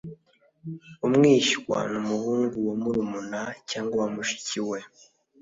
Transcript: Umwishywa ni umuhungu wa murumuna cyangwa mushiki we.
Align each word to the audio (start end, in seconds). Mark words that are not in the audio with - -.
Umwishywa 1.05 1.77
ni 1.89 1.97
umuhungu 2.03 2.57
wa 2.67 2.75
murumuna 2.81 3.41
cyangwa 3.69 4.03
mushiki 4.13 4.59
we. 4.69 4.79